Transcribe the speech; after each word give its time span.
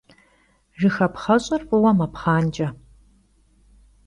Jjıxapxheş'er 0.79 1.61
f'ıue 1.67 1.91
mepxhanç'e. 1.97 2.67